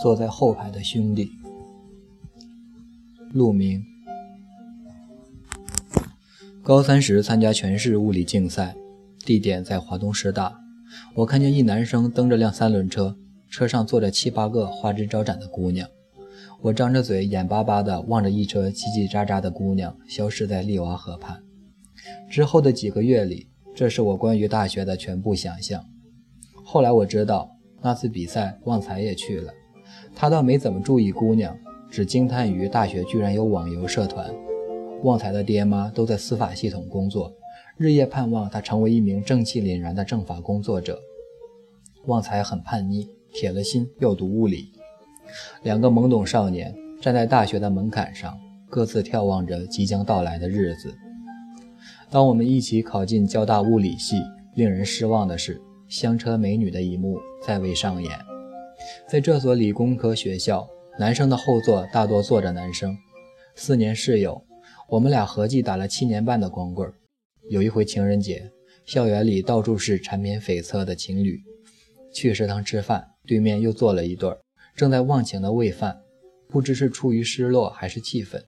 [0.00, 1.30] 坐在后排的兄弟。
[3.32, 3.84] 陆明，
[6.62, 8.74] 高三时参加全市物理竞赛，
[9.24, 10.58] 地点在华东师大。
[11.14, 13.16] 我看见一男生蹬着辆三轮车，
[13.48, 15.88] 车上坐着七八个花枝招展的姑娘。
[16.62, 21.42] 我张着嘴，眼巴巴地望着一车叽叽喳喳的姑娘消失在丽娃河畔。
[22.30, 25.84] 之后的几个月里，这是我关于大学的全部想象。
[26.64, 27.50] 后来我知道，
[27.82, 29.52] 那次比赛旺财也去了，
[30.20, 31.56] 他倒没怎么注意姑娘，
[31.90, 34.30] 只惊叹于大学居然有网游社团。
[35.02, 37.32] 旺财的爹妈都在司法系统工作，
[37.78, 41.00] 日夜盼望他成为一名正气凛然的政法工作者。
[42.04, 44.70] 旺财很叛逆，铁了心要读物理。
[45.62, 50.94] 两个懵懂少年站在大学的门槛上，各自眺望着即将到来的日子。
[52.10, 54.16] 当我们一起考进交大物理系，
[54.54, 58.29] 令人失望的是，香车美女的一幕再未上演。
[59.08, 60.68] 在这所理工科学校，
[60.98, 62.96] 男生的后座大多坐着男生。
[63.54, 64.42] 四年室友，
[64.88, 66.90] 我们俩合计打了七年半的光棍。
[67.48, 68.50] 有一回情人节，
[68.84, 71.40] 校园里到处是缠绵悱恻的情侣。
[72.12, 74.38] 去食堂吃饭，对面又坐了一对儿。
[74.74, 76.00] 正在忘情的喂饭，
[76.48, 78.42] 不知是出于失落还是气愤，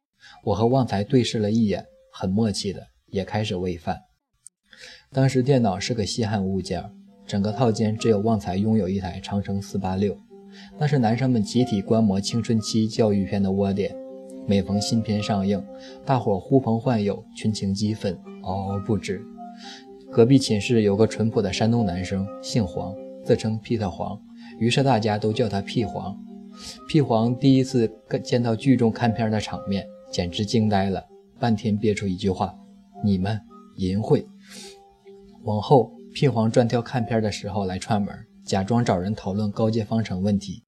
[0.44, 4.00] 我和旺财对视了一眼，很默契的也开始喂饭。
[5.12, 6.82] 当时电脑是个稀罕物件，
[7.26, 10.18] 整个套间只有旺财拥有一台长城四八六，
[10.78, 13.94] 那是男生们集体观摩青春期教育片的窝点。
[14.46, 15.64] 每逢新片上映，
[16.04, 19.24] 大伙呼朋唤友，群情激愤，嗷嗷不止。
[20.10, 22.94] 隔壁寝室有个淳朴的山东男生，姓黄，
[23.24, 24.20] 自称 Peter 黄。
[24.58, 26.16] 于是大家都叫他屁黄。
[26.88, 27.90] 屁黄第一次
[28.22, 31.02] 见到剧中看片的场面，简直惊呆了，
[31.38, 32.54] 半天憋出一句话
[33.02, 33.40] ：“你们
[33.76, 34.24] 淫秽。”
[35.44, 38.12] 往后，屁黄专挑看片的时候来串门，
[38.44, 40.64] 假装找人讨论高阶方程问题。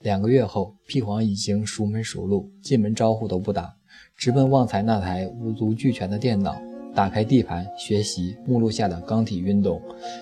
[0.00, 3.74] 两个月后，屁黄已经熟门熟路，进门招呼都不打，
[4.16, 6.60] 直奔旺财那台五足俱全的电脑。
[6.94, 9.80] 打开地盘，学习目录下的钢体运动，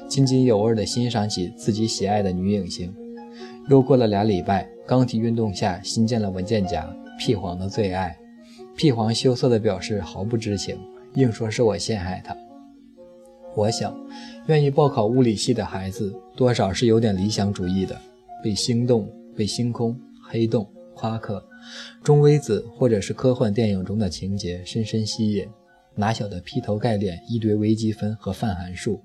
[0.08, 2.94] 津津有味地欣赏起自己喜爱的女影星。
[3.69, 6.88] 又过了俩礼拜，钢体运动下新建了文件夹，
[7.19, 8.16] 屁黄的最爱。
[8.76, 10.78] 屁黄羞涩地表示毫不知情，
[11.14, 12.36] 硬说是我陷害他。
[13.56, 13.96] 我想，
[14.46, 18.00] 愿意报考物理系的孩子，多少是有点理想主义的，
[18.42, 21.44] 被星动、被星空、黑洞、夸克、
[22.02, 25.46] 中微子或者是科幻电影中的情节深深吸引。
[25.96, 29.02] 哪晓得劈头盖脸一堆微积分和泛函数，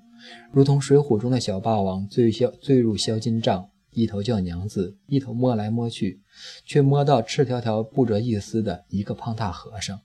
[0.52, 6.22] 如同水浒中的小霸王醉销醉入销金帐，一头叫娘子，一头摸来摸去，
[6.64, 10.00] 却摸到赤条条不着一丝的一个胖大和尚。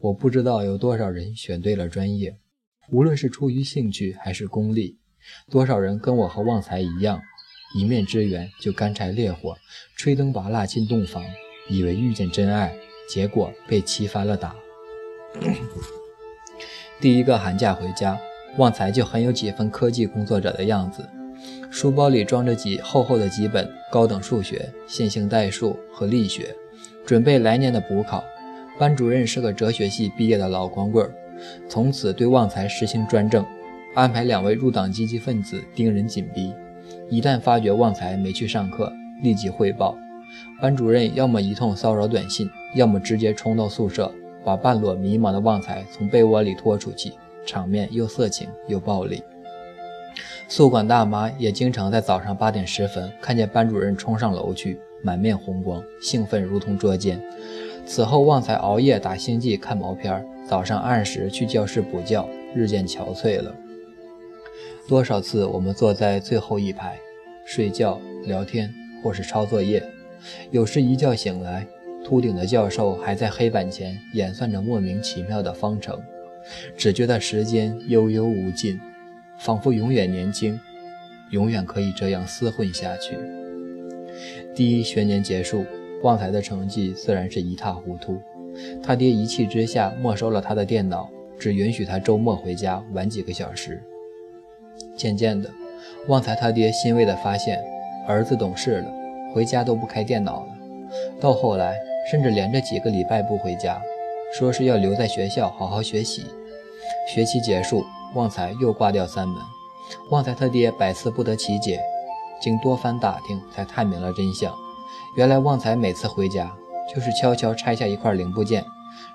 [0.00, 2.36] 我不知道有多少人选对了专业，
[2.92, 4.96] 无论是出于兴趣还是功利，
[5.48, 7.20] 多少人跟我和旺财一样，
[7.76, 9.56] 一面之缘就干柴烈火，
[9.96, 11.22] 吹灯拔蜡进洞房，
[11.68, 12.74] 以为遇见真爱，
[13.08, 14.56] 结果被气翻了打。
[17.00, 18.18] 第一个寒假回家，
[18.56, 21.08] 旺财就很有几分科技工作者的样子。
[21.70, 26.54] 书包里装着几厚厚的几本高等数学、线性代数和力学，
[27.06, 28.24] 准备来年的补考。
[28.80, 31.08] 班主任是个哲学系毕业的老光棍，
[31.68, 33.44] 从此对旺财实行专政，
[33.94, 36.52] 安排两位入党积极分子盯人紧逼。
[37.08, 38.92] 一旦发觉旺财没去上课，
[39.22, 39.96] 立即汇报。
[40.60, 44.12] 班主任要么一通骚扰短信，要么直接冲到宿舍。
[44.42, 47.12] 把半裸迷茫的旺财从被窝里拖出去，
[47.44, 49.22] 场面又色情又暴力。
[50.48, 57.20] 宿管大妈也经常在早上八点十分看见班主任冲上楼去，满面红光，兴奋如同捉奸。
[57.86, 63.54] 此后，旺财熬夜打星际看毛片，早上按时去教室补觉，日渐憔悴了。
[64.88, 66.98] 多少次我们坐在最后一排，
[67.44, 69.82] 睡觉、聊天或是抄作业，
[70.50, 71.66] 有时一觉醒来。
[72.02, 76.00] 秃顶的教授还在黑板前演算着莫名其妙的方程，
[76.76, 78.80] 只觉得时间悠悠无尽，
[79.38, 80.58] 仿佛永远年轻，
[81.30, 83.16] 永远可以这样厮混下去。
[84.54, 85.64] 第一学年结束，
[86.02, 88.18] 旺财的成绩自然是一塌糊涂。
[88.82, 91.08] 他爹一气之下没收了他的电脑，
[91.38, 93.82] 只允许他周末回家玩几个小时。
[94.96, 95.50] 渐渐的，
[96.08, 97.60] 旺财他爹欣慰地发现，
[98.06, 98.90] 儿子懂事了，
[99.34, 100.48] 回家都不开电脑了。
[101.20, 101.76] 到后来。
[102.10, 103.80] 甚至连着几个礼拜不回家，
[104.32, 106.24] 说是要留在学校好好学习。
[107.06, 109.36] 学期结束，旺财又挂掉三门。
[110.10, 111.78] 旺财他爹百思不得其解，
[112.40, 114.52] 经多番打听才探明了真相。
[115.16, 116.48] 原来旺财每次回家
[116.94, 118.64] 就是悄悄拆下一块零部件，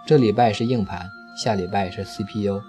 [0.06, 1.08] 这礼拜是硬盘，
[1.42, 2.60] 下礼拜是 CPU，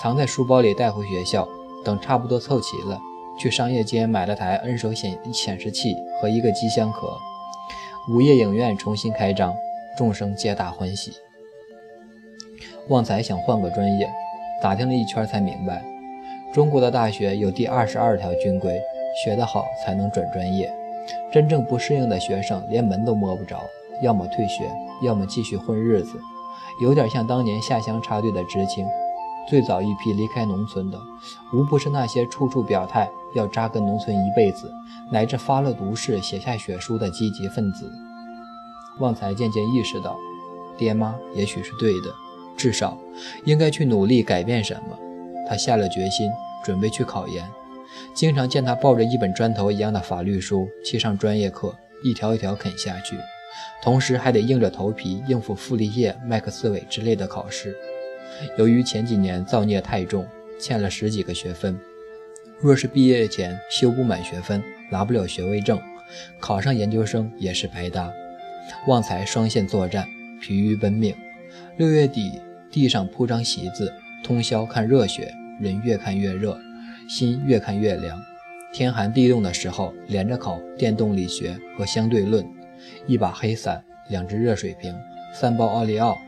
[0.00, 1.46] 藏在书包里带回学校。
[1.84, 2.98] 等差不多凑齐了，
[3.38, 7.18] 去商业街买了台 N 手显显示器和一个机箱壳。
[8.10, 9.54] 午夜影院重新开张，
[9.94, 11.12] 众生皆大欢喜。
[12.88, 14.10] 旺财想换个专业，
[14.62, 15.84] 打听了一圈才明白，
[16.54, 18.80] 中国的大学有第二十二条军规，
[19.22, 20.74] 学得好才能转专业。
[21.34, 23.60] 真正不适应的学生连门都摸不着，
[24.00, 24.70] 要么退学，
[25.02, 26.16] 要么继续混日子，
[26.80, 28.86] 有点像当年下乡插队的知青。
[29.48, 31.00] 最早一批离开农村的，
[31.52, 34.72] 无不是那些处处表态要扎根农村一辈子，
[35.10, 37.90] 乃至发了毒誓写下血书的积极分子。
[39.00, 40.16] 旺财渐渐意识到，
[40.78, 42.14] 爹妈也许是对的。
[42.56, 42.96] 至少
[43.44, 44.96] 应该去努力改变什么。
[45.48, 46.30] 他下了决心，
[46.64, 47.44] 准备去考研。
[48.14, 53.16] 经常见他抱着一本砖头一样的法律书去上专业课，一条一条啃下去，
[53.82, 57.74] 同时还得硬着头皮应付傅立叶、麦克斯韦之类的考试。
[58.58, 60.26] 由于前几年造孽太重，
[60.58, 61.78] 欠了十几个学分，
[62.60, 65.80] 若是毕业前修不满学分，拿不了学位证，
[66.40, 68.12] 考上研究生也是白搭。
[68.86, 70.06] 旺财双线作战，
[70.40, 71.14] 疲于奔命。
[71.76, 73.92] 六月底，地上铺张席子，
[74.24, 76.58] 通宵看热血，人越看越热，
[77.08, 78.20] 心越看越凉。
[78.72, 82.44] 天寒地冻的时候，连着考电动力学和相对论，
[83.06, 84.94] 一把黑伞，两只热水瓶，
[85.32, 86.18] 三包奥利奥，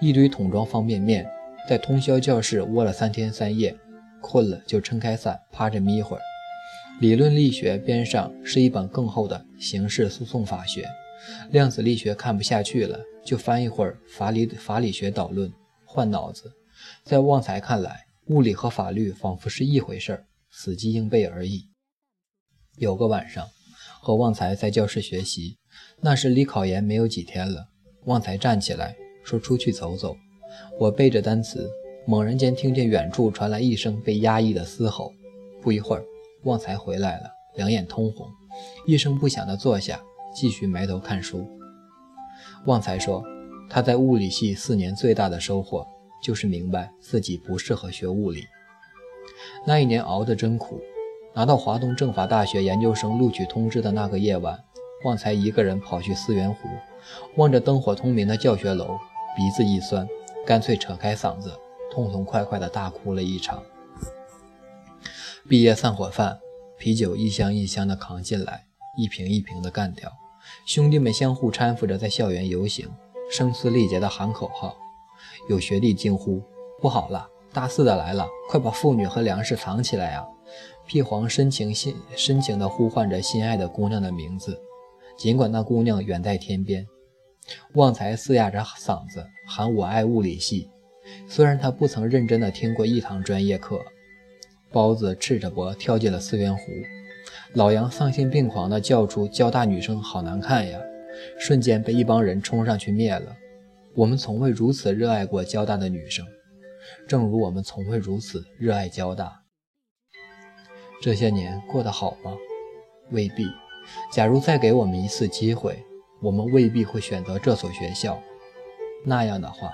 [0.00, 1.26] 一堆桶装方便面，
[1.68, 3.74] 在通宵教室窝了三天三夜，
[4.20, 6.22] 困了就撑开伞趴着眯会儿。
[7.00, 10.86] 理论力学边上是一本更厚的刑事诉讼法学，
[11.50, 12.98] 量子力学看不下去了。
[13.24, 15.52] 就翻一会儿法理法理学导论，
[15.84, 16.52] 换脑子。
[17.04, 21.68] 在旺财看来，物理和法律仿佛是一回事儿，死记硬背而已。
[22.76, 23.48] 有个晚上，
[24.00, 25.58] 和旺财在教室学习，
[26.00, 27.66] 那时离考研没有几天了。
[28.04, 30.16] 旺财站起来说：“出去走走。”
[30.78, 31.68] 我背着单词，
[32.06, 35.12] 猛然间听见远处传来一声被压抑的嘶吼。
[35.60, 36.04] 不一会儿，
[36.44, 38.28] 旺财回来了，两眼通红，
[38.86, 40.00] 一声不响地坐下，
[40.34, 41.44] 继续埋头看书。
[42.66, 43.24] 旺财说
[43.68, 45.86] ：“他在物理系四年最大的收获，
[46.22, 48.46] 就是明白自己不适合学物理。
[49.66, 50.80] 那一年熬得真苦。
[51.34, 54.62] 拿到华东政法大学研究生录取通知的那个夜晚，
[55.02, 56.68] 旺财一个人跑去思源湖，
[57.36, 58.98] 望着灯火通明的教学楼，
[59.34, 60.06] 鼻子一酸，
[60.46, 61.50] 干脆扯开嗓子，
[61.90, 63.62] 痛痛快快地大哭了一场。
[65.48, 66.38] 毕业散伙饭，
[66.78, 68.66] 啤酒一箱一箱地扛进来，
[68.98, 70.12] 一瓶一瓶地干掉。”
[70.68, 72.90] 兄弟们相互搀扶着在校园游行，
[73.30, 74.76] 声嘶力竭的喊口号。
[75.48, 76.42] 有学弟惊呼
[76.80, 78.26] ：“不好了，大四的来了！
[78.48, 80.24] 快把妇女和粮食藏起来啊！”
[80.86, 84.60] 屁黄深情心深情地呼唤着心爱的姑娘的名字，
[85.16, 86.86] 尽管那姑娘远在天边。
[87.74, 90.68] 旺财嘶哑着嗓子喊：“我爱物理系。”
[91.28, 93.80] 虽然他不曾认真地听过一堂专业课。
[94.70, 96.62] 包子赤着脖跳进了思源湖。
[97.52, 100.80] 老杨丧心病狂地叫出：“交大女生好难看呀！”
[101.38, 103.36] 瞬间被一帮人冲上去灭了。
[103.94, 106.26] 我们从未如此热爱过交大的女生，
[107.06, 109.42] 正如我们从未如此热爱交大。
[111.02, 112.34] 这些年过得好吗？
[113.10, 113.46] 未必。
[114.10, 115.84] 假如再给我们一次机会，
[116.22, 118.18] 我们未必会选择这所学校。
[119.04, 119.70] 那样的话，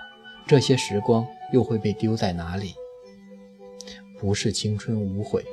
[0.47, 2.75] 这些时光又会被丢在哪里？
[4.19, 5.44] 不是青春无悔。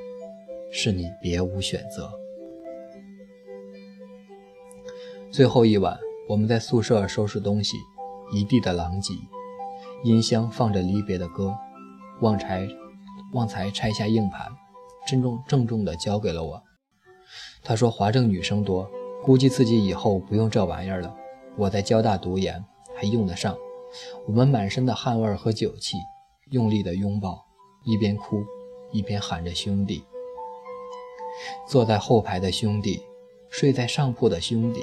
[0.72, 2.12] 是你别无选择。
[5.32, 5.98] 最后一晚，
[6.28, 7.78] 我们在宿舍收拾东西，
[8.32, 9.14] 一地的狼藉，
[10.04, 11.56] 音箱放着离别的歌。
[12.22, 12.68] 旺财，
[13.34, 14.48] 旺财拆下硬盘，
[15.08, 16.64] 郑重郑重地交给了我。
[17.64, 18.90] 他说：“华政女生多，
[19.24, 21.16] 估计自己以后不用这玩意儿了。
[21.58, 22.64] 我在交大读研，
[22.96, 23.56] 还用得上。”
[24.28, 25.98] 我们满身的汗味和酒气，
[26.52, 27.46] 用力的拥抱，
[27.86, 28.44] 一边哭
[28.92, 30.04] 一边喊着兄弟。
[31.68, 33.02] 坐在后排的兄弟，
[33.50, 34.82] 睡在上铺的兄弟，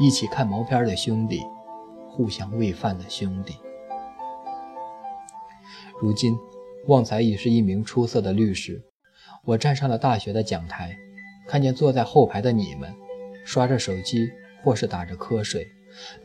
[0.00, 1.42] 一起看毛片的兄弟，
[2.18, 3.54] 互相喂饭的兄弟。
[6.00, 6.36] 如今，
[6.88, 8.82] 旺财已是一名出色的律师。
[9.44, 10.96] 我站上了大学的讲台，
[11.46, 12.92] 看见坐在后排的你们，
[13.44, 14.28] 刷着手机
[14.64, 15.64] 或是打着瞌睡，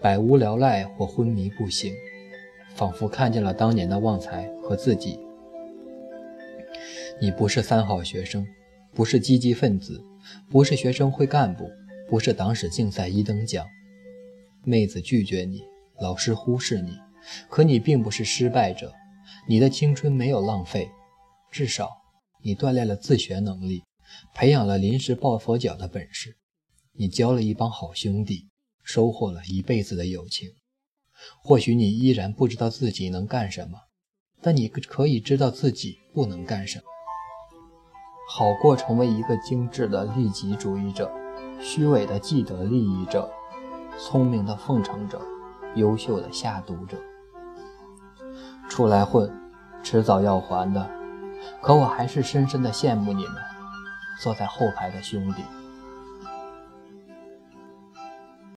[0.01, 1.93] 百无聊赖或昏迷不醒，
[2.73, 5.19] 仿佛看见了当年的旺财和自己。
[7.21, 8.43] 你不是三好学生。
[8.95, 10.03] 不是积极分子，
[10.51, 11.67] 不是学生会干部，
[12.07, 13.65] 不是党史竞赛一等奖。
[14.63, 15.63] 妹子拒绝你，
[16.03, 16.99] 老师忽视你，
[17.49, 18.91] 可你并不是失败者，
[19.47, 20.91] 你的青春没有浪费，
[21.49, 21.89] 至少
[22.43, 23.85] 你锻炼了自学能力，
[24.35, 26.35] 培养了临时抱佛脚的本事，
[26.91, 28.49] 你交了一帮好兄弟，
[28.83, 30.49] 收获了一辈子的友情。
[31.41, 33.79] 或许你依然不知道自己能干什么，
[34.41, 36.83] 但你可以知道自己不能干什么。
[38.29, 41.09] 好过成为一个精致的利己主义者、
[41.61, 43.31] 虚伪的既得利益者，
[43.97, 45.21] 聪明的奉承者，
[45.75, 46.97] 优秀的下毒者。
[48.69, 49.31] 出来混，
[49.83, 50.89] 迟早要还的。
[51.61, 53.35] 可我还是深深的羡慕你们，
[54.21, 55.43] 坐在后排的兄弟。